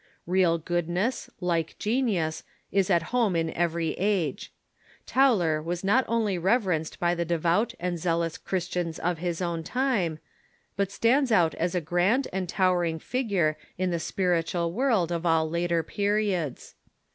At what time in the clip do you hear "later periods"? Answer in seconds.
15.47-16.73